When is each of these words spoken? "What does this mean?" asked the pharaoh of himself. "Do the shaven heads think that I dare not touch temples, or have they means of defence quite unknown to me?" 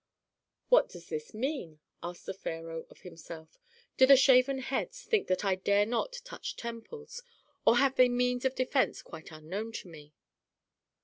"What 0.69 0.89
does 0.89 1.09
this 1.09 1.31
mean?" 1.31 1.79
asked 2.01 2.25
the 2.25 2.33
pharaoh 2.33 2.87
of 2.89 3.01
himself. 3.01 3.59
"Do 3.97 4.07
the 4.07 4.17
shaven 4.17 4.57
heads 4.57 5.03
think 5.03 5.27
that 5.27 5.45
I 5.45 5.53
dare 5.53 5.85
not 5.85 6.21
touch 6.25 6.55
temples, 6.55 7.21
or 7.67 7.77
have 7.77 7.97
they 7.97 8.09
means 8.09 8.43
of 8.43 8.55
defence 8.55 9.03
quite 9.03 9.29
unknown 9.29 9.73
to 9.73 9.89
me?" 9.89 10.15